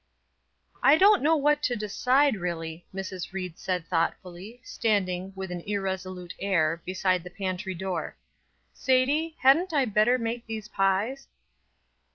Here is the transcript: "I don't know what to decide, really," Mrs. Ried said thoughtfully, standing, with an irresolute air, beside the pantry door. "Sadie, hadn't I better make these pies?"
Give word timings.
"I 0.81 0.97
don't 0.97 1.21
know 1.21 1.35
what 1.35 1.61
to 1.61 1.75
decide, 1.75 2.35
really," 2.35 2.87
Mrs. 2.91 3.33
Ried 3.33 3.59
said 3.59 3.85
thoughtfully, 3.87 4.59
standing, 4.63 5.31
with 5.35 5.51
an 5.51 5.61
irresolute 5.67 6.33
air, 6.39 6.81
beside 6.85 7.23
the 7.23 7.29
pantry 7.29 7.75
door. 7.75 8.15
"Sadie, 8.73 9.35
hadn't 9.41 9.73
I 9.73 9.85
better 9.85 10.17
make 10.17 10.47
these 10.47 10.67
pies?" 10.69 11.27